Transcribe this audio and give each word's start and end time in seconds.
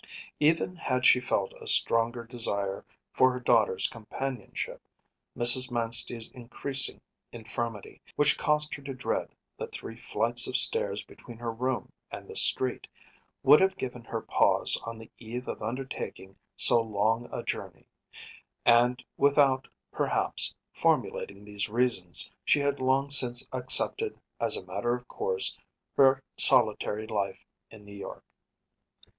Even 0.39 0.77
had 0.77 1.05
she 1.05 1.19
felt 1.21 1.53
a 1.61 1.67
stronger 1.67 2.23
desire 2.23 2.83
for 3.13 3.31
her 3.31 3.39
daughter’s 3.39 3.85
companionship, 3.85 4.81
Mrs. 5.37 5.69
Manstey’s 5.71 6.31
increasing 6.31 7.01
infirmity, 7.31 8.01
which 8.15 8.35
caused 8.35 8.73
her 8.73 8.81
to 8.81 8.95
dread 8.95 9.35
the 9.57 9.67
three 9.67 9.95
flights 9.99 10.47
of 10.47 10.57
stairs 10.57 11.03
between 11.05 11.37
her 11.37 11.53
room 11.53 11.91
and 12.09 12.27
the 12.27 12.35
street, 12.35 12.87
would 13.43 13.61
have 13.61 13.77
given 13.77 14.03
her 14.05 14.21
pause 14.23 14.75
on 14.87 14.97
the 14.97 15.11
eve 15.19 15.47
of 15.47 15.61
undertaking 15.61 16.35
so 16.57 16.81
long 16.81 17.29
a 17.31 17.43
journey; 17.43 17.85
and 18.65 19.03
without 19.17 19.67
perhaps, 19.91 20.55
formulating 20.73 21.45
these 21.45 21.69
reasons 21.69 22.31
she 22.43 22.59
had 22.59 22.79
long 22.79 23.11
since 23.11 23.47
accepted 23.53 24.19
as 24.39 24.57
a 24.57 24.65
matter 24.65 24.95
of 24.95 25.07
course 25.07 25.59
her 25.95 26.23
solitary 26.37 27.05
life 27.05 27.45
in 27.69 27.85
New 27.85 27.93
York. 27.93 28.23